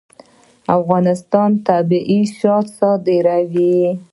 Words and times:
افغانستان 0.77 1.49
طبیعي 1.67 2.21
شات 2.37 2.65
صادروي 2.79 3.75